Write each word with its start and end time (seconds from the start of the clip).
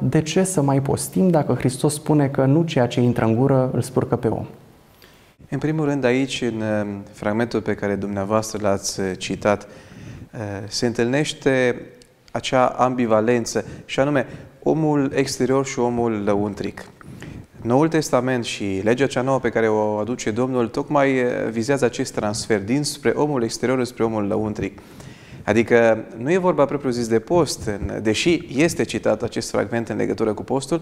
de 0.00 0.22
ce 0.22 0.44
să 0.44 0.62
mai 0.62 0.82
postim 0.82 1.28
dacă 1.28 1.54
Hristos 1.54 1.94
spune 1.94 2.28
că 2.28 2.44
nu 2.44 2.62
ceea 2.62 2.86
ce 2.86 3.00
intră 3.00 3.24
în 3.24 3.34
gură 3.34 3.70
îl 3.72 3.82
spurcă 3.82 4.16
pe 4.16 4.28
om? 4.28 4.46
În 5.48 5.58
primul 5.58 5.84
rând, 5.84 6.04
aici, 6.04 6.40
în 6.40 6.60
uh, 6.60 6.94
fragmentul 7.12 7.60
pe 7.60 7.74
care 7.74 7.94
dumneavoastră 7.94 8.58
l-ați 8.62 9.00
uh, 9.00 9.12
citat, 9.18 9.62
uh, 9.62 10.40
se 10.68 10.86
întâlnește 10.86 11.82
acea 12.30 12.66
ambivalență, 12.66 13.64
și 13.84 14.00
anume 14.00 14.26
omul 14.62 15.12
exterior 15.14 15.66
și 15.66 15.78
omul 15.78 16.22
lăuntric. 16.24 16.84
Noul 17.62 17.88
Testament 17.88 18.44
și 18.44 18.80
legea 18.84 19.06
cea 19.06 19.22
nouă 19.22 19.38
pe 19.38 19.48
care 19.48 19.68
o 19.68 19.96
aduce 19.96 20.30
Domnul 20.30 20.68
tocmai 20.68 21.24
vizează 21.50 21.84
acest 21.84 22.12
transfer 22.14 22.62
dinspre 22.62 23.10
omul 23.10 23.42
exterior 23.42 23.84
spre 23.84 24.04
omul 24.04 24.26
lăuntric. 24.26 24.78
Adică 25.44 26.04
nu 26.16 26.32
e 26.32 26.38
vorba 26.38 26.64
propriu-zis 26.64 27.08
de 27.08 27.18
post, 27.18 27.70
deși 28.02 28.48
este 28.56 28.84
citat 28.84 29.22
acest 29.22 29.50
fragment 29.50 29.88
în 29.88 29.96
legătură 29.96 30.32
cu 30.32 30.42
postul, 30.42 30.80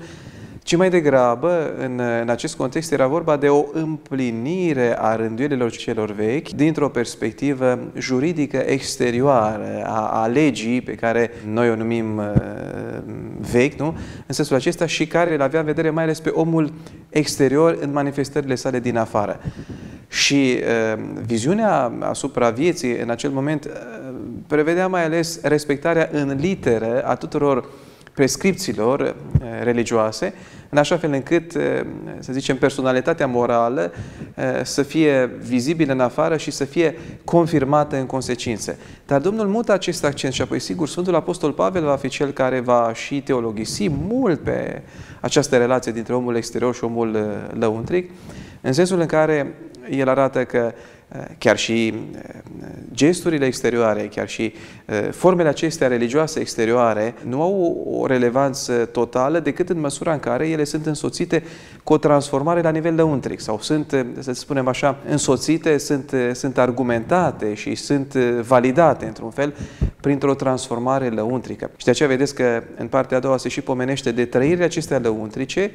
ci 0.62 0.76
mai 0.76 0.90
degrabă, 0.90 1.74
în, 1.78 2.00
în 2.20 2.28
acest 2.28 2.56
context, 2.56 2.92
era 2.92 3.06
vorba 3.06 3.36
de 3.36 3.48
o 3.48 3.64
împlinire 3.72 4.96
a 4.98 5.16
rânduielilor 5.16 5.70
celor 5.70 6.12
vechi 6.12 6.48
dintr-o 6.48 6.88
perspectivă 6.88 7.78
juridică 7.98 8.56
exterioară 8.56 9.82
a, 9.84 10.22
a 10.22 10.26
legii 10.26 10.80
pe 10.80 10.94
care 10.94 11.30
noi 11.46 11.70
o 11.70 11.74
numim 11.74 12.18
uh, 12.18 12.24
vechi, 13.50 13.78
nu? 13.78 13.86
în 14.26 14.34
sensul 14.34 14.56
acesta 14.56 14.86
și 14.86 15.06
care 15.06 15.34
îl 15.34 15.42
avea 15.42 15.60
în 15.60 15.66
vedere 15.66 15.90
mai 15.90 16.02
ales 16.02 16.20
pe 16.20 16.28
omul 16.28 16.72
exterior 17.08 17.78
în 17.80 17.92
manifestările 17.92 18.54
sale 18.54 18.80
din 18.80 18.96
afară. 18.96 19.40
Și 20.08 20.58
uh, 20.94 21.02
viziunea 21.26 21.92
asupra 22.00 22.50
vieții 22.50 22.96
în 22.96 23.10
acel 23.10 23.30
moment 23.30 23.64
uh, 23.64 23.72
prevedea 24.46 24.88
mai 24.88 25.04
ales 25.04 25.40
respectarea 25.42 26.08
în 26.12 26.36
literă 26.40 27.02
a 27.04 27.14
tuturor 27.14 27.68
prescripțiilor 28.14 29.00
uh, 29.00 29.46
religioase, 29.62 30.34
în 30.68 30.78
așa 30.78 30.96
fel 30.96 31.12
încât, 31.12 31.54
uh, 31.54 31.62
să 32.18 32.32
zicem, 32.32 32.56
personalitatea 32.56 33.26
morală 33.26 33.92
uh, 34.36 34.44
să 34.62 34.82
fie 34.82 35.30
vizibilă 35.40 35.92
în 35.92 36.00
afară 36.00 36.36
și 36.36 36.50
să 36.50 36.64
fie 36.64 36.98
confirmată 37.24 37.96
în 37.96 38.06
consecințe. 38.06 38.78
Dar 39.06 39.20
Domnul 39.20 39.46
mută 39.46 39.72
acest 39.72 40.04
accent 40.04 40.32
și 40.32 40.42
apoi, 40.42 40.58
sigur, 40.58 40.88
Sfântul 40.88 41.14
Apostol 41.14 41.52
Pavel 41.52 41.84
va 41.84 41.96
fi 41.96 42.08
cel 42.08 42.30
care 42.30 42.60
va 42.60 42.90
și 42.94 43.20
teologisi 43.20 43.88
mult 43.88 44.40
pe 44.40 44.82
această 45.20 45.56
relație 45.56 45.92
dintre 45.92 46.14
omul 46.14 46.36
exterior 46.36 46.74
și 46.74 46.84
omul 46.84 47.26
lăuntric, 47.58 48.10
în 48.60 48.72
sensul 48.72 49.00
în 49.00 49.06
care 49.06 49.54
el 49.90 50.08
arată 50.08 50.44
că 50.44 50.72
eh, 50.72 50.72
chiar 51.38 51.56
și 51.56 51.86
eh, 51.86 51.94
gesturile 52.94 53.46
exterioare, 53.46 54.08
chiar 54.14 54.28
și 54.28 54.52
eh, 54.86 55.08
formele 55.10 55.48
acestea 55.48 55.88
religioase 55.88 56.40
exterioare 56.40 57.14
nu 57.24 57.42
au 57.42 57.86
o 58.00 58.06
relevanță 58.06 58.84
totală 58.84 59.40
decât 59.40 59.68
în 59.68 59.80
măsura 59.80 60.12
în 60.12 60.18
care 60.20 60.48
ele 60.48 60.64
sunt 60.64 60.86
însoțite 60.86 61.42
cu 61.84 61.92
o 61.92 61.98
transformare 61.98 62.62
la 62.62 62.70
nivel 62.70 62.94
lăuntric 62.94 63.40
sau 63.40 63.60
sunt, 63.60 64.06
să 64.18 64.32
spunem 64.32 64.68
așa, 64.68 64.96
însoțite, 65.08 65.78
sunt, 65.78 66.14
sunt 66.32 66.58
argumentate 66.58 67.54
și 67.54 67.74
sunt 67.74 68.14
validate 68.46 69.06
într-un 69.06 69.30
fel 69.30 69.54
printr-o 70.00 70.34
transformare 70.34 71.08
lăuntrică. 71.08 71.70
Și 71.76 71.84
de 71.84 71.90
aceea 71.90 72.08
vedeți 72.08 72.34
că 72.34 72.62
în 72.76 72.86
partea 72.86 73.16
a 73.16 73.20
doua 73.20 73.36
se 73.36 73.48
și 73.48 73.60
pomenește 73.60 74.12
de 74.12 74.24
trăirile 74.24 74.64
acestea 74.64 74.98
lăuntrice 74.98 75.70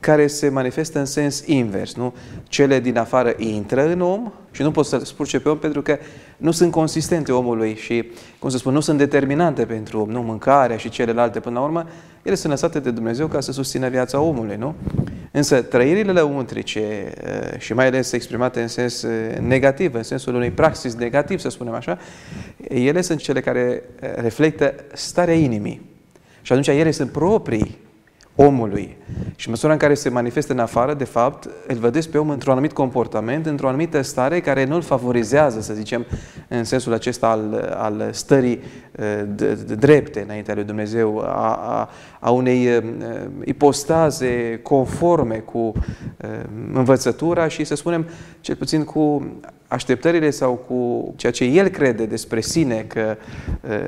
care 0.00 0.26
se 0.26 0.48
manifestă 0.48 0.98
în 0.98 1.04
sens 1.04 1.46
invers. 1.46 1.94
Nu? 1.94 2.14
Cele 2.48 2.80
din 2.80 2.98
afară 2.98 3.34
intră 3.36 3.90
în 3.90 4.00
om 4.00 4.32
și 4.50 4.62
nu 4.62 4.70
poți 4.70 4.88
să 4.88 4.98
spurce 5.04 5.40
pe 5.40 5.48
om 5.48 5.58
pentru 5.58 5.82
că 5.82 5.98
nu 6.36 6.50
sunt 6.50 6.70
consistente 6.70 7.32
omului 7.32 7.74
și, 7.74 8.10
cum 8.38 8.50
să 8.50 8.58
spun, 8.58 8.72
nu 8.72 8.80
sunt 8.80 8.98
determinante 8.98 9.64
pentru 9.64 10.00
om. 10.00 10.10
Nu? 10.10 10.22
Mâncarea 10.22 10.76
și 10.76 10.88
celelalte, 10.88 11.40
până 11.40 11.58
la 11.58 11.64
urmă, 11.64 11.86
ele 12.22 12.34
sunt 12.34 12.52
lăsate 12.52 12.80
de 12.80 12.90
Dumnezeu 12.90 13.26
ca 13.26 13.40
să 13.40 13.52
susțină 13.52 13.88
viața 13.88 14.20
omului. 14.20 14.56
Nu? 14.56 14.74
Însă 15.30 15.62
trăirile 15.62 16.12
lăuntrice 16.12 16.80
eh, 16.80 17.58
și 17.58 17.74
mai 17.74 17.86
ales 17.86 18.12
exprimate 18.12 18.60
în 18.60 18.68
sens 18.68 19.02
eh, 19.02 19.38
negativ, 19.40 19.94
în 19.94 20.02
sensul 20.02 20.34
unui 20.34 20.50
praxis 20.50 20.94
negativ, 20.94 21.38
să 21.38 21.48
spunem 21.48 21.74
așa, 21.74 21.98
ele 22.68 23.00
sunt 23.00 23.20
cele 23.20 23.40
care 23.40 23.82
eh, 24.00 24.10
reflectă 24.14 24.74
starea 24.92 25.34
inimii. 25.34 25.90
Și 26.42 26.52
atunci 26.52 26.68
ele 26.68 26.90
sunt 26.90 27.10
proprii 27.10 27.84
omului. 28.36 28.96
Și 29.36 29.46
în 29.46 29.52
măsura 29.52 29.72
în 29.72 29.78
care 29.78 29.94
se 29.94 30.08
manifestă 30.08 30.52
în 30.52 30.58
afară, 30.58 30.94
de 30.94 31.04
fapt, 31.04 31.48
îl 31.66 31.76
vedeți 31.76 32.08
pe 32.08 32.18
om 32.18 32.30
într-un 32.30 32.52
anumit 32.52 32.72
comportament, 32.72 33.46
într-o 33.46 33.68
anumită 33.68 34.02
stare 34.02 34.40
care 34.40 34.64
nu 34.64 34.74
îl 34.74 34.82
favorizează, 34.82 35.60
să 35.60 35.74
zicem, 35.74 36.06
în 36.48 36.64
sensul 36.64 36.92
acesta 36.92 37.28
al, 37.28 37.74
al 37.76 38.08
stării 38.12 38.60
uh, 38.98 39.54
drepte 39.76 40.20
înaintea 40.20 40.54
lui 40.54 40.64
Dumnezeu, 40.64 41.18
a, 41.18 41.54
a, 41.54 41.88
a 42.20 42.30
unei 42.30 42.76
uh, 42.76 42.82
ipostaze 43.44 44.60
conforme 44.62 45.36
cu 45.36 45.58
uh, 45.58 45.74
învățătura 46.72 47.48
și, 47.48 47.64
să 47.64 47.74
spunem, 47.74 48.06
cel 48.40 48.56
puțin 48.56 48.84
cu 48.84 49.26
așteptările 49.68 50.30
sau 50.30 50.52
cu 50.54 51.12
ceea 51.16 51.32
ce 51.32 51.44
el 51.44 51.68
crede 51.68 52.04
despre 52.04 52.40
sine 52.40 52.84
că 52.88 53.16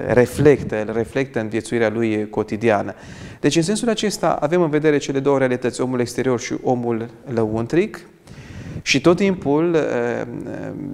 reflectă, 0.07 0.75
el 0.75 0.93
reflectă 0.93 1.41
în 1.41 1.49
viețuirea 1.49 1.89
lui 1.89 2.29
cotidiană. 2.31 2.95
Deci, 3.41 3.57
în 3.57 3.63
sensul 3.63 3.89
acesta, 3.89 4.39
avem 4.41 4.63
în 4.63 4.71
vedere 4.71 4.99
cele 4.99 5.19
două 5.19 5.39
realități, 5.39 5.81
omul 5.81 6.01
exterior 6.01 6.41
și 6.41 6.55
omul 6.63 7.09
lăuntric, 7.35 8.01
și 8.83 9.01
tot 9.01 9.17
timpul, 9.17 9.77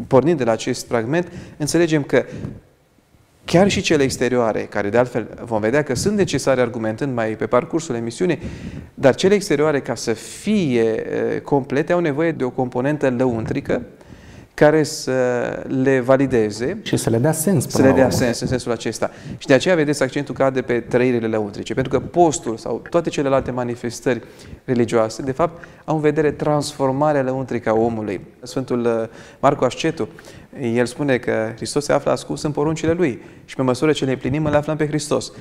pornind 0.07 0.39
de 0.39 0.45
la 0.45 0.53
acest 0.53 0.87
fragment, 0.87 1.33
înțelegem 1.57 2.03
că 2.03 2.25
chiar 3.45 3.69
și 3.69 3.81
cele 3.81 4.03
exterioare, 4.03 4.61
care 4.61 4.89
de 4.89 4.99
altfel 4.99 5.27
vom 5.45 5.61
vedea 5.61 5.83
că 5.83 5.95
sunt 5.95 6.17
necesare 6.17 6.61
argumentând 6.61 7.15
mai 7.15 7.29
pe 7.29 7.47
parcursul 7.47 7.95
emisiunii, 7.95 8.39
dar 8.95 9.15
cele 9.15 9.35
exterioare, 9.35 9.81
ca 9.81 9.95
să 9.95 10.13
fie 10.13 11.03
complete, 11.43 11.93
au 11.93 12.01
nevoie 12.01 12.33
de 12.33 12.45
o 12.45 12.51
componentă 12.51 13.15
lăuntrică, 13.19 13.83
care 14.55 14.83
să 14.83 15.13
le 15.67 16.01
valideze 16.01 16.79
și 16.83 16.97
să 16.97 17.11
le 17.11 17.19
dea 17.19 17.33
sens. 17.33 17.69
Să 17.69 17.83
le 17.83 17.93
dea 17.93 18.11
sens 18.11 18.41
în 18.41 18.47
sensul 18.47 18.73
acesta. 18.73 19.11
Și 19.39 19.47
de 19.47 19.55
aceea 19.55 19.75
vedeți 19.75 20.03
accentul 20.03 20.35
cade 20.35 20.63
pe 20.63 20.81
trăirile 20.81 21.27
lăuntrice, 21.27 21.75
pentru 21.75 21.99
că 21.99 22.07
postul 22.07 22.57
sau 22.57 22.83
toate 22.91 23.11
celelalte 23.11 23.51
manifestări 23.51 24.23
religioase, 24.65 25.23
de 25.23 25.33
fapt, 25.33 25.65
au 25.85 25.95
în 25.95 26.01
vedere 26.01 26.31
transformarea 26.31 27.23
lăuntrică 27.23 27.69
a 27.69 27.73
omului. 27.73 28.21
Sfântul 28.43 28.81
uh, 28.81 29.09
Marco 29.41 29.65
Ascetu, 29.65 30.09
el 30.61 30.87
spune 30.87 31.19
că 31.19 31.53
Hristos 31.57 31.85
se 31.85 31.93
află 31.93 32.11
ascuns 32.11 32.43
în 32.43 32.51
poruncile 32.51 32.93
lui 32.93 33.23
și 33.45 33.57
pe 33.57 33.63
măsură 33.63 33.93
ce 33.93 34.05
le 34.05 34.11
împlinim, 34.11 34.45
îl 34.45 34.55
aflăm 34.55 34.77
pe 34.77 34.87
Hristos. 34.87 35.33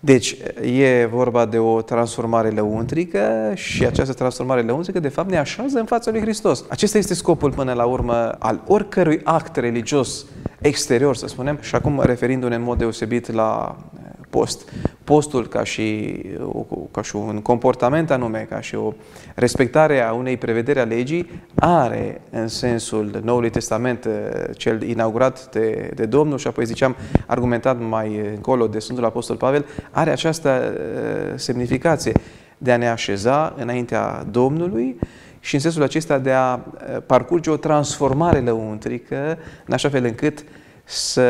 Deci, 0.00 0.36
e 0.62 1.04
vorba 1.04 1.46
de 1.46 1.58
o 1.58 1.82
transformare 1.82 2.50
lăuntrică 2.50 3.52
și 3.54 3.86
această 3.86 4.12
transformare 4.12 4.62
lăuntrică, 4.62 5.00
de 5.00 5.08
fapt, 5.08 5.30
ne 5.30 5.38
așează 5.38 5.78
în 5.78 5.84
fața 5.84 6.10
lui 6.10 6.20
Hristos. 6.20 6.64
Acesta 6.68 6.98
este 6.98 7.14
scopul, 7.14 7.52
până 7.52 7.72
la 7.72 7.84
urmă, 7.84 8.36
al 8.38 8.62
oricărui 8.66 9.20
act 9.24 9.56
religios 9.56 10.24
exterior, 10.60 11.16
să 11.16 11.26
spunem, 11.26 11.58
și 11.60 11.74
acum 11.74 12.00
referindu-ne 12.04 12.54
în 12.54 12.62
mod 12.62 12.78
deosebit 12.78 13.32
la 13.32 13.76
post. 14.30 14.72
Postul 15.04 15.48
ca 15.48 15.64
și, 15.64 16.16
ca 16.90 17.02
și 17.02 17.16
un 17.16 17.40
comportament 17.42 18.10
anume, 18.10 18.46
ca 18.50 18.60
și 18.60 18.74
o 18.74 18.92
respectare 19.34 20.02
a 20.02 20.12
unei 20.12 20.36
prevederi 20.36 20.78
a 20.78 20.84
legii, 20.84 21.30
are 21.54 22.20
în 22.30 22.48
sensul 22.48 23.20
Noului 23.22 23.50
Testament, 23.50 24.04
eh, 24.04 24.12
cel 24.56 24.82
inaugurat 24.82 25.50
de, 25.50 25.90
de 25.94 26.06
Domnul 26.06 26.38
și 26.38 26.46
apoi 26.46 26.64
ziceam, 26.64 26.96
argumentat 27.26 27.80
mai 27.88 28.20
încolo 28.34 28.66
de 28.66 28.78
Sfântul 28.78 29.04
Apostol 29.04 29.36
Pavel, 29.36 29.66
are 29.90 30.10
această 30.10 30.72
uh, 30.74 31.32
semnificație 31.34 32.12
de 32.58 32.72
a 32.72 32.76
ne 32.76 32.88
așeza 32.88 33.54
înaintea 33.56 34.24
Domnului 34.30 34.98
și 35.40 35.54
în 35.54 35.60
sensul 35.60 35.82
acesta 35.82 36.18
de 36.18 36.30
a 36.32 36.58
eh, 36.58 36.96
parcurge 37.06 37.50
o 37.50 37.56
transformare 37.56 38.38
lăuntrică, 38.38 39.38
în 39.66 39.72
așa 39.72 39.88
fel 39.88 40.04
încât 40.04 40.38
uh, 40.38 40.44
să, 40.90 41.22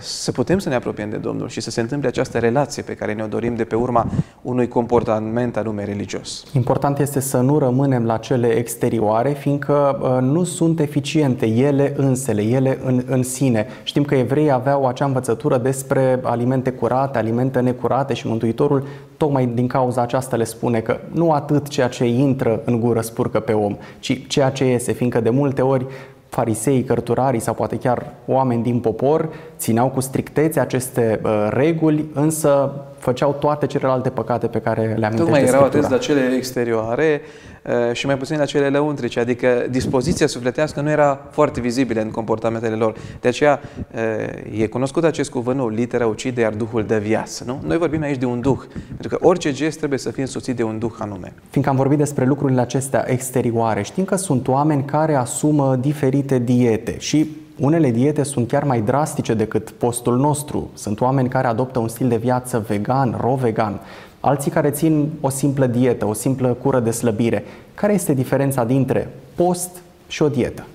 să 0.00 0.32
putem 0.32 0.58
să 0.58 0.68
ne 0.68 0.74
apropiem 0.74 1.10
de 1.10 1.16
Domnul 1.16 1.48
și 1.48 1.60
să 1.60 1.70
se 1.70 1.80
întâmple 1.80 2.08
această 2.08 2.38
relație 2.38 2.82
pe 2.82 2.94
care 2.94 3.12
ne-o 3.12 3.26
dorim 3.26 3.54
de 3.54 3.64
pe 3.64 3.74
urma 3.74 4.06
unui 4.42 4.68
comportament 4.68 5.56
anume 5.56 5.84
religios. 5.84 6.44
Important 6.52 6.98
este 6.98 7.20
să 7.20 7.40
nu 7.40 7.58
rămânem 7.58 8.04
la 8.04 8.16
cele 8.16 8.48
exterioare, 8.48 9.30
fiindcă 9.30 9.98
uh, 10.02 10.22
nu 10.22 10.44
sunt 10.44 10.80
eficiente 10.80 11.46
ele 11.46 11.92
însele, 11.96 12.42
ele 12.42 12.78
în, 12.84 13.02
în 13.06 13.22
sine. 13.22 13.66
Știm 13.82 14.04
că 14.04 14.14
evreii 14.14 14.50
aveau 14.50 14.86
acea 14.86 15.04
învățătură 15.04 15.58
despre 15.58 16.20
alimente 16.22 16.70
curate, 16.70 17.18
alimente 17.18 17.60
necurate 17.60 18.14
și 18.14 18.26
Mântuitorul 18.26 18.86
tocmai 19.16 19.46
din 19.46 19.66
cauza 19.66 20.02
aceasta 20.02 20.36
le 20.36 20.44
spune 20.44 20.80
că 20.80 20.98
nu 21.12 21.30
atât 21.30 21.68
ceea 21.68 21.88
ce 21.88 22.04
intră 22.04 22.60
în 22.64 22.80
gură 22.80 23.00
spurcă 23.00 23.40
pe 23.40 23.52
om, 23.52 23.76
ci 23.98 24.26
ceea 24.26 24.50
ce 24.50 24.64
iese, 24.64 24.92
fiindcă 24.92 25.20
de 25.20 25.30
multe 25.30 25.62
ori 25.62 25.86
farisei, 26.28 26.82
cărturarii 26.82 27.40
sau 27.40 27.54
poate 27.54 27.76
chiar 27.76 28.12
oameni 28.26 28.62
din 28.62 28.80
popor 28.80 29.28
țineau 29.58 29.88
cu 29.88 30.00
strictețe 30.00 30.60
aceste 30.60 31.20
uh, 31.24 31.48
reguli, 31.50 32.10
însă 32.14 32.72
făceau 32.98 33.36
toate 33.40 33.66
celelalte 33.66 34.10
păcate 34.10 34.46
pe 34.46 34.58
care 34.58 34.80
le 34.80 35.06
amintește 35.06 35.16
Tocmai 35.16 35.42
erau 35.42 35.66
Scriptura. 35.66 35.86
atenți 35.86 35.90
la 35.90 35.98
cele 35.98 36.36
exterioare 36.36 37.20
uh, 37.22 37.55
și 37.92 38.06
mai 38.06 38.16
puțin 38.16 38.38
la 38.38 38.44
cele 38.44 38.68
lăuntrice, 38.68 39.20
adică 39.20 39.66
dispoziția 39.70 40.26
sufletească 40.26 40.80
nu 40.80 40.90
era 40.90 41.20
foarte 41.30 41.60
vizibilă 41.60 42.00
în 42.00 42.10
comportamentele 42.10 42.74
lor. 42.74 42.94
De 43.20 43.28
aceea 43.28 43.60
uh, 43.94 44.60
e 44.60 44.66
cunoscut 44.66 45.04
acest 45.04 45.30
cuvânt 45.30 45.56
nou, 45.56 45.68
litera 45.68 46.06
ucide, 46.06 46.40
iar 46.40 46.52
Duhul 46.52 46.84
dă 46.84 46.96
viață. 46.96 47.44
Nu? 47.46 47.60
Noi 47.66 47.78
vorbim 47.78 48.02
aici 48.02 48.18
de 48.18 48.26
un 48.26 48.40
Duh, 48.40 48.58
pentru 48.86 49.08
că 49.08 49.26
orice 49.26 49.52
gest 49.52 49.78
trebuie 49.78 49.98
să 49.98 50.10
fie 50.10 50.22
însoțit 50.22 50.56
de 50.56 50.62
un 50.62 50.78
Duh 50.78 50.92
anume. 50.98 51.32
Fiindcă 51.50 51.72
am 51.72 51.78
vorbit 51.78 51.98
despre 51.98 52.24
lucrurile 52.24 52.60
acestea 52.60 53.04
exterioare, 53.10 53.82
știm 53.82 54.04
că 54.04 54.16
sunt 54.16 54.48
oameni 54.48 54.84
care 54.84 55.14
asumă 55.14 55.76
diferite 55.80 56.38
diete 56.38 56.98
și 56.98 57.30
unele 57.58 57.90
diete 57.90 58.22
sunt 58.22 58.48
chiar 58.48 58.64
mai 58.64 58.80
drastice 58.80 59.34
decât 59.34 59.70
postul 59.70 60.16
nostru. 60.16 60.70
Sunt 60.74 61.00
oameni 61.00 61.28
care 61.28 61.46
adoptă 61.46 61.78
un 61.78 61.88
stil 61.88 62.08
de 62.08 62.16
viață 62.16 62.64
vegan, 62.68 63.16
ro-vegan, 63.20 63.80
alții 64.26 64.50
care 64.50 64.70
țin 64.70 65.10
o 65.20 65.28
simplă 65.28 65.66
dietă, 65.66 66.06
o 66.06 66.12
simplă 66.12 66.52
cură 66.52 66.80
de 66.80 66.90
slăbire. 66.90 67.44
Care 67.74 67.92
este 67.92 68.14
diferența 68.14 68.64
dintre 68.64 69.08
post 69.34 69.70
și 70.08 70.22
o 70.22 70.28
dietă? 70.28 70.66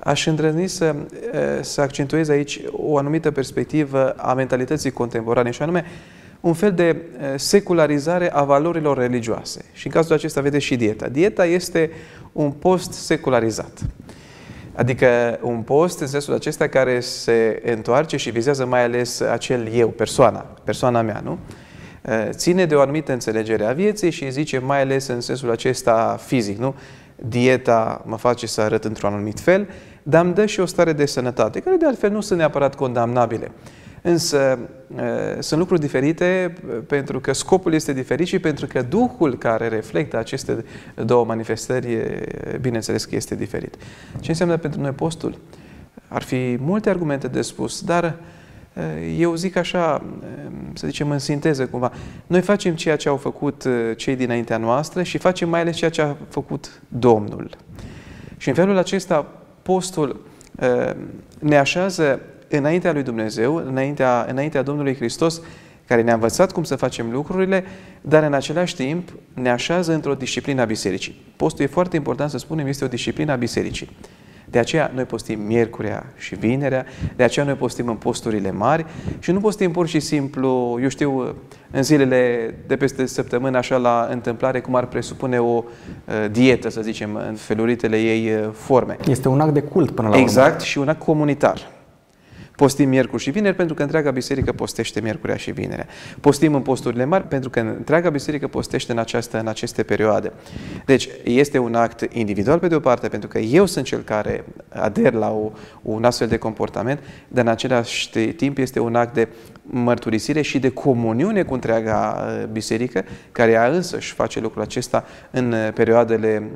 Aș 0.00 0.26
îndrăzni 0.26 0.68
să, 0.68 0.94
să 1.60 1.80
accentuez 1.80 2.28
aici 2.28 2.60
o 2.72 2.98
anumită 2.98 3.30
perspectivă 3.30 4.10
a 4.10 4.34
mentalității 4.34 4.90
contemporane 4.90 5.50
și 5.50 5.62
anume 5.62 5.84
un 6.40 6.52
fel 6.52 6.72
de 6.72 6.96
secularizare 7.36 8.32
a 8.32 8.42
valorilor 8.42 8.98
religioase. 8.98 9.64
Și 9.72 9.86
în 9.86 9.92
cazul 9.92 10.14
acesta 10.14 10.40
vedeți 10.40 10.64
și 10.64 10.76
dieta. 10.76 11.08
Dieta 11.08 11.44
este 11.44 11.90
un 12.32 12.50
post 12.50 12.92
secularizat. 12.92 13.80
Adică 14.74 15.38
un 15.42 15.60
post 15.60 16.00
în 16.00 16.06
sensul 16.06 16.34
acesta 16.34 16.68
care 16.68 17.00
se 17.00 17.62
întoarce 17.64 18.16
și 18.16 18.30
vizează 18.30 18.66
mai 18.66 18.84
ales 18.84 19.20
acel 19.20 19.68
eu, 19.74 19.88
persoana, 19.88 20.46
persoana 20.64 21.02
mea, 21.02 21.20
nu? 21.24 21.38
Ține 22.30 22.66
de 22.66 22.74
o 22.74 22.80
anumită 22.80 23.12
înțelegere 23.12 23.64
a 23.64 23.72
vieții 23.72 24.10
și 24.10 24.30
zice 24.30 24.58
mai 24.58 24.80
ales 24.80 25.06
în 25.06 25.20
sensul 25.20 25.50
acesta 25.50 26.16
fizic, 26.20 26.58
nu? 26.58 26.74
Dieta 27.16 28.02
mă 28.06 28.16
face 28.16 28.46
să 28.46 28.60
arăt 28.60 28.84
într-un 28.84 29.12
anumit 29.12 29.40
fel, 29.40 29.68
dar 30.02 30.24
îmi 30.24 30.34
dă 30.34 30.46
și 30.46 30.60
o 30.60 30.66
stare 30.66 30.92
de 30.92 31.06
sănătate, 31.06 31.60
care 31.60 31.76
de 31.76 31.86
altfel 31.86 32.10
nu 32.10 32.20
sunt 32.20 32.38
neapărat 32.38 32.74
condamnabile. 32.74 33.50
Însă 34.02 34.58
sunt 35.38 35.60
lucruri 35.60 35.80
diferite 35.80 36.52
pentru 36.86 37.20
că 37.20 37.32
scopul 37.32 37.72
este 37.72 37.92
diferit 37.92 38.26
și 38.26 38.38
pentru 38.38 38.66
că 38.66 38.82
Duhul 38.82 39.38
care 39.38 39.68
reflectă 39.68 40.16
aceste 40.18 40.64
două 41.04 41.24
manifestări, 41.24 41.98
bineînțeles 42.60 43.04
că 43.04 43.14
este 43.14 43.34
diferit. 43.34 43.74
Ce 44.20 44.30
înseamnă 44.30 44.56
pentru 44.56 44.80
noi 44.80 44.90
postul? 44.90 45.38
Ar 46.08 46.22
fi 46.22 46.56
multe 46.60 46.90
argumente 46.90 47.28
de 47.28 47.42
spus, 47.42 47.80
dar 47.80 48.16
eu 49.18 49.34
zic 49.34 49.56
așa, 49.56 50.04
să 50.74 50.86
zicem 50.86 51.10
în 51.10 51.18
sinteză 51.18 51.66
cumva, 51.66 51.92
noi 52.26 52.40
facem 52.40 52.74
ceea 52.74 52.96
ce 52.96 53.08
au 53.08 53.16
făcut 53.16 53.68
cei 53.96 54.16
dinaintea 54.16 54.56
noastră 54.56 55.02
și 55.02 55.18
facem 55.18 55.48
mai 55.48 55.60
ales 55.60 55.76
ceea 55.76 55.90
ce 55.90 56.02
a 56.02 56.16
făcut 56.28 56.82
Domnul. 56.88 57.50
Și 58.36 58.48
în 58.48 58.54
felul 58.54 58.76
acesta 58.76 59.26
postul 59.62 60.20
ne 61.38 61.58
așează 61.58 62.20
înaintea 62.48 62.92
lui 62.92 63.02
Dumnezeu, 63.02 63.54
înaintea, 63.54 64.26
înaintea 64.30 64.62
Domnului 64.62 64.94
Hristos, 64.94 65.40
care 65.86 66.02
ne-a 66.02 66.14
învățat 66.14 66.52
cum 66.52 66.64
să 66.64 66.76
facem 66.76 67.10
lucrurile, 67.10 67.64
dar 68.00 68.22
în 68.22 68.32
același 68.32 68.74
timp 68.74 69.12
ne 69.34 69.50
așează 69.50 69.92
într-o 69.92 70.14
disciplină 70.14 70.60
a 70.60 70.64
bisericii. 70.64 71.22
Postul 71.36 71.64
e 71.64 71.68
foarte 71.68 71.96
important 71.96 72.30
să 72.30 72.38
spunem, 72.38 72.66
este 72.66 72.84
o 72.84 72.88
disciplină 72.88 73.32
a 73.32 73.36
bisericii. 73.36 73.96
De 74.52 74.58
aceea 74.58 74.90
noi 74.94 75.04
postim 75.04 75.40
miercurea 75.40 76.06
și 76.16 76.34
vinerea, 76.34 76.86
de 77.16 77.22
aceea 77.22 77.44
noi 77.44 77.54
postim 77.54 77.88
în 77.88 77.94
posturile 77.94 78.50
mari 78.50 78.86
și 79.18 79.30
nu 79.30 79.40
postim 79.40 79.70
pur 79.70 79.86
și 79.86 80.00
simplu, 80.00 80.78
eu 80.82 80.88
știu, 80.88 81.34
în 81.70 81.82
zilele 81.82 82.54
de 82.66 82.76
peste 82.76 83.06
săptămână, 83.06 83.58
așa 83.58 83.76
la 83.76 84.08
întâmplare, 84.10 84.60
cum 84.60 84.74
ar 84.74 84.86
presupune 84.86 85.38
o 85.38 85.64
uh, 85.64 85.64
dietă, 86.30 86.70
să 86.70 86.80
zicem, 86.80 87.14
în 87.28 87.34
feluritele 87.34 87.96
ei 87.96 88.34
uh, 88.34 88.48
forme. 88.52 88.96
Este 89.08 89.28
un 89.28 89.40
act 89.40 89.52
de 89.52 89.62
cult 89.62 89.90
până 89.90 90.08
la 90.08 90.16
Exact, 90.18 90.50
urmă. 90.50 90.64
și 90.64 90.78
un 90.78 90.88
act 90.88 91.02
comunitar. 91.02 91.70
Postim 92.62 92.88
miercuri 92.88 93.22
și 93.22 93.30
vineri 93.30 93.56
pentru 93.56 93.74
că 93.74 93.82
întreaga 93.82 94.10
biserică 94.10 94.52
postește 94.52 95.00
miercurea 95.00 95.36
și 95.36 95.50
vinerea. 95.50 95.86
Postim 96.20 96.54
în 96.54 96.60
posturile 96.60 97.04
mari 97.04 97.28
pentru 97.28 97.50
că 97.50 97.60
întreaga 97.60 98.10
biserică 98.10 98.46
postește 98.46 98.92
în, 98.92 98.98
această, 98.98 99.38
în 99.38 99.46
aceste 99.46 99.82
perioade. 99.82 100.32
Deci 100.84 101.08
este 101.24 101.58
un 101.58 101.74
act 101.74 102.14
individual 102.14 102.58
pe 102.58 102.68
de 102.68 102.74
o 102.74 102.80
parte 102.80 103.08
pentru 103.08 103.28
că 103.28 103.38
eu 103.38 103.66
sunt 103.66 103.84
cel 103.84 104.00
care 104.00 104.44
ader 104.68 105.12
la 105.12 105.30
o, 105.30 105.50
un 105.82 106.04
astfel 106.04 106.28
de 106.28 106.36
comportament, 106.36 107.00
dar 107.28 107.44
în 107.44 107.50
același 107.50 108.10
timp 108.36 108.58
este 108.58 108.80
un 108.80 108.94
act 108.94 109.14
de 109.14 109.28
mărturisire 109.62 110.42
și 110.42 110.58
de 110.58 110.68
comuniune 110.68 111.42
cu 111.42 111.54
întreaga 111.54 112.26
biserică, 112.52 113.04
care 113.32 113.50
ea 113.50 113.66
însă 113.66 113.96
își 113.96 114.12
face 114.12 114.40
lucrul 114.40 114.62
acesta 114.62 115.04
în 115.30 115.54
perioadele 115.74 116.50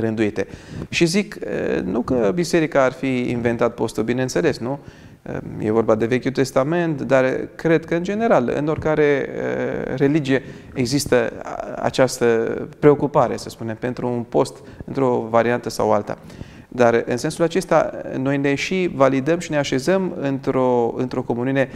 rânduite. 0.00 0.46
Și 0.88 1.04
zic, 1.04 1.38
nu 1.84 2.00
că 2.00 2.32
biserica 2.34 2.84
ar 2.84 2.92
fi 2.92 3.30
inventat 3.30 3.74
postul, 3.74 4.02
bineînțeles, 4.02 4.58
nu? 4.58 4.78
E 5.58 5.70
vorba 5.70 5.94
de 5.94 6.06
Vechiul 6.06 6.30
Testament, 6.30 7.02
dar 7.02 7.48
cred 7.54 7.84
că 7.84 7.94
în 7.94 8.02
general, 8.02 8.52
în 8.56 8.66
oricare 8.68 9.28
religie 9.96 10.42
există 10.74 11.32
această 11.76 12.26
preocupare, 12.78 13.36
să 13.36 13.48
spunem, 13.48 13.76
pentru 13.76 14.08
un 14.08 14.22
post 14.22 14.56
într-o 14.84 15.26
variantă 15.30 15.68
sau 15.68 15.92
alta. 15.92 16.18
Dar 16.68 17.02
în 17.06 17.16
sensul 17.16 17.44
acesta 17.44 17.90
noi 18.18 18.38
ne 18.38 18.54
și 18.54 18.90
validăm 18.94 19.38
și 19.38 19.50
ne 19.50 19.56
așezăm 19.56 20.14
într-o, 20.20 20.94
într-o 20.96 21.22
comuniune 21.22 21.70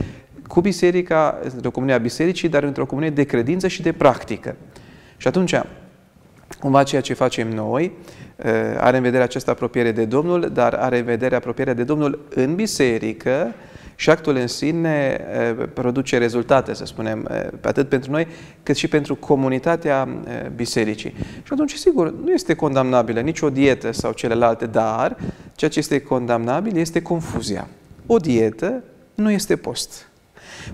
cu 0.47 0.61
biserica, 0.61 1.39
într-o 1.55 1.71
comuniune 1.71 2.01
a 2.01 2.03
bisericii, 2.03 2.49
dar 2.49 2.63
într-o 2.63 2.87
comuniune 2.87 3.15
de 3.15 3.25
credință 3.25 3.69
și 3.69 3.83
de 3.83 3.93
practică. 3.93 4.57
Și 5.17 5.29
atunci, 5.29 5.55
cumva 6.61 6.83
ceea 6.83 7.01
ce 7.01 7.15
facem 7.15 7.49
noi, 7.49 7.93
are 8.79 8.97
în 8.97 9.03
vedere 9.03 9.23
această 9.23 9.51
apropiere 9.51 9.93
de 9.93 10.05
Domnul, 10.05 10.51
dar 10.53 10.75
are 10.75 10.99
în 10.99 11.05
vedere 11.05 11.35
apropierea 11.35 11.75
de 11.75 11.85
Domnul 11.85 12.27
în 12.35 12.55
biserică 12.55 13.55
și 13.95 14.11
actul 14.11 14.37
în 14.37 14.47
sine 14.47 15.21
produce 15.73 16.19
rezultate, 16.19 16.75
să 16.75 16.85
spunem, 16.85 17.29
atât 17.61 17.89
pentru 17.89 18.11
noi, 18.11 18.27
cât 18.63 18.77
și 18.77 18.89
pentru 18.89 19.15
comunitatea 19.17 20.09
bisericii. 20.57 21.15
Și 21.43 21.53
atunci, 21.53 21.73
sigur, 21.73 22.15
nu 22.25 22.33
este 22.33 22.55
condamnabilă 22.55 23.21
nicio 23.21 23.51
dietă 23.51 23.93
sau 23.93 24.13
celelalte, 24.13 24.67
dar 24.67 25.17
ceea 25.55 25.71
ce 25.71 25.79
este 25.79 26.01
condamnabil 26.01 26.77
este 26.77 27.03
confuzia. 27.03 27.69
O 28.07 28.17
dietă 28.17 28.83
nu 29.15 29.31
este 29.31 29.57
post. 29.57 30.10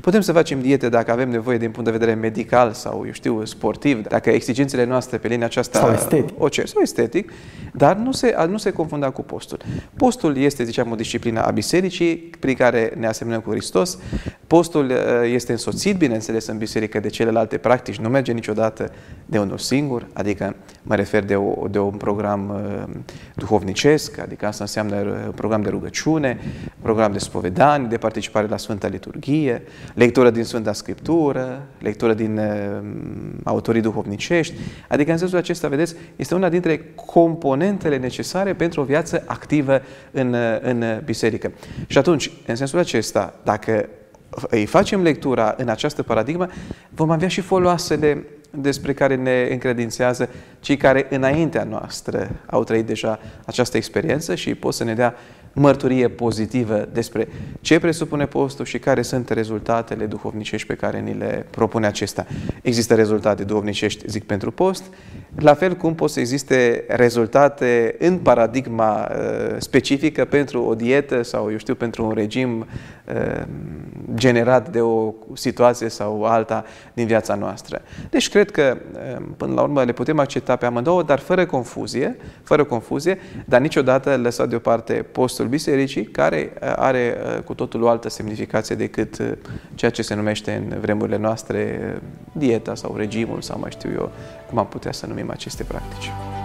Putem 0.00 0.20
să 0.20 0.32
facem 0.32 0.60
diete 0.60 0.88
dacă 0.88 1.10
avem 1.10 1.30
nevoie 1.30 1.58
din 1.58 1.70
punct 1.70 1.84
de 1.84 1.96
vedere 1.96 2.14
medical 2.14 2.72
sau, 2.72 3.02
eu 3.06 3.12
știu, 3.12 3.44
sportiv, 3.44 4.06
dacă 4.06 4.30
exigențele 4.30 4.84
noastre 4.84 5.18
pe 5.18 5.28
linia 5.28 5.46
aceasta 5.46 5.78
sau 5.78 5.92
estetic, 5.92 6.40
o 6.40 6.48
cer, 6.48 6.66
sau 6.66 6.82
estetic 6.82 7.32
dar 7.76 7.96
nu 7.96 8.12
se, 8.12 8.34
nu 8.48 8.56
se 8.56 8.70
confunda 8.70 9.10
cu 9.10 9.22
postul. 9.22 9.58
Postul 9.96 10.36
este, 10.36 10.64
ziceam, 10.64 10.90
o 10.90 10.94
disciplină 10.94 11.42
a 11.42 11.50
bisericii 11.50 12.16
prin 12.16 12.54
care 12.54 12.92
ne 12.96 13.06
asemănăm 13.06 13.40
cu 13.40 13.50
Hristos. 13.50 13.98
Postul 14.46 14.92
este 15.32 15.52
însoțit, 15.52 15.96
bineînțeles, 15.96 16.46
în 16.46 16.58
biserică 16.58 17.00
de 17.00 17.08
celelalte 17.08 17.56
practici. 17.56 17.98
Nu 17.98 18.08
merge 18.08 18.32
niciodată 18.32 18.90
de 19.26 19.38
unul 19.38 19.58
singur, 19.58 20.06
adică 20.12 20.56
mă 20.82 20.94
refer 20.94 21.24
de, 21.24 21.36
o, 21.36 21.68
de 21.68 21.78
un 21.78 21.96
program 21.96 22.48
uh, 22.48 22.94
duhovnicesc, 23.34 24.18
adică 24.18 24.46
asta 24.46 24.64
înseamnă 24.64 24.96
un 25.26 25.32
program 25.34 25.62
de 25.62 25.68
rugăciune, 25.68 26.38
program 26.82 27.12
de 27.12 27.18
spovedanie, 27.18 27.86
de 27.86 27.96
participare 27.96 28.46
la 28.46 28.56
Sfânta 28.56 28.88
Liturghie, 28.88 29.55
lectură 29.94 30.30
din 30.30 30.44
Sfânta 30.44 30.72
Scriptură, 30.72 31.66
lectură 31.78 32.14
din 32.14 32.38
uh, 32.38 32.44
autorii 33.44 33.80
duhovnicești. 33.80 34.54
Adică 34.88 35.10
în 35.10 35.18
sensul 35.18 35.38
acesta, 35.38 35.68
vedeți, 35.68 35.94
este 36.16 36.34
una 36.34 36.48
dintre 36.48 36.92
componentele 36.94 37.96
necesare 37.96 38.54
pentru 38.54 38.80
o 38.80 38.84
viață 38.84 39.22
activă 39.26 39.80
în, 40.10 40.34
în 40.62 40.84
biserică. 41.04 41.52
Și 41.86 41.98
atunci, 41.98 42.30
în 42.46 42.56
sensul 42.56 42.78
acesta, 42.78 43.40
dacă 43.44 43.88
îi 44.48 44.66
facem 44.66 45.02
lectura 45.02 45.54
în 45.56 45.68
această 45.68 46.02
paradigmă, 46.02 46.48
vom 46.90 47.10
avea 47.10 47.28
și 47.28 47.40
foloasele 47.40 48.24
despre 48.50 48.92
care 48.92 49.14
ne 49.14 49.48
încredințează 49.50 50.28
cei 50.60 50.76
care 50.76 51.06
înaintea 51.10 51.64
noastră 51.64 52.30
au 52.46 52.64
trăit 52.64 52.86
deja 52.86 53.18
această 53.46 53.76
experiență 53.76 54.34
și 54.34 54.54
pot 54.54 54.74
să 54.74 54.84
ne 54.84 54.94
dea 54.94 55.14
mărturie 55.58 56.08
pozitivă 56.08 56.88
despre 56.92 57.28
ce 57.60 57.78
presupune 57.78 58.26
postul 58.26 58.64
și 58.64 58.78
care 58.78 59.02
sunt 59.02 59.28
rezultatele 59.28 60.06
duhovnicești 60.06 60.66
pe 60.66 60.74
care 60.74 61.00
ni 61.00 61.14
le 61.14 61.46
propune 61.50 61.86
acesta. 61.86 62.26
Există 62.62 62.94
rezultate 62.94 63.44
duhovnicești, 63.44 64.08
zic, 64.08 64.24
pentru 64.24 64.50
post, 64.50 64.84
La 65.38 65.54
fel 65.54 65.74
cum 65.74 65.94
pot 65.94 66.10
să 66.10 66.20
existe 66.20 66.84
rezultate 66.88 67.94
în 67.98 68.18
paradigma 68.18 69.10
uh, 69.10 69.56
specifică 69.58 70.24
pentru 70.24 70.64
o 70.64 70.74
dietă 70.74 71.22
sau, 71.22 71.50
eu 71.50 71.56
știu, 71.56 71.74
pentru 71.74 72.04
un 72.04 72.12
regim 72.12 72.58
uh, 72.58 73.42
generat 74.14 74.70
de 74.70 74.80
o 74.80 75.12
situație 75.34 75.88
sau 75.88 76.24
alta 76.24 76.64
din 76.94 77.06
viața 77.06 77.34
noastră. 77.34 77.82
Deci 78.10 78.28
cred 78.28 78.50
că, 78.50 78.76
uh, 78.92 79.22
până 79.36 79.54
la 79.54 79.62
urmă, 79.62 79.82
le 79.82 79.92
putem 79.92 80.18
accepta 80.18 80.56
pe 80.56 80.66
amândouă, 80.66 81.02
dar 81.02 81.18
fără 81.18 81.46
confuzie, 81.46 82.16
fără 82.42 82.64
confuzie, 82.64 83.18
dar 83.44 83.60
niciodată 83.60 84.16
lăsat 84.16 84.48
deoparte 84.48 84.92
postul 85.12 85.46
bisericii, 85.46 86.04
care 86.04 86.52
uh, 86.54 86.72
are 86.76 87.16
uh, 87.36 87.42
cu 87.42 87.54
totul 87.54 87.82
o 87.82 87.88
altă 87.88 88.08
semnificație 88.08 88.76
decât 88.76 89.18
uh, 89.18 89.32
ceea 89.74 89.90
ce 89.90 90.02
se 90.02 90.14
numește 90.14 90.52
în 90.52 90.80
vremurile 90.80 91.16
noastre 91.16 91.80
uh, 91.94 92.02
dieta 92.32 92.74
sau 92.74 92.96
regimul 92.96 93.40
sau 93.40 93.58
mai 93.58 93.70
știu 93.70 93.90
eu 93.92 94.10
cum 94.48 94.58
am 94.58 94.66
putea 94.66 94.92
să 94.92 95.06
numim 95.06 95.25
aceste 95.32 95.64
practici. 95.64 96.35